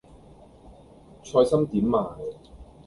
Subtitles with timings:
[1.23, 2.15] 菜心點賣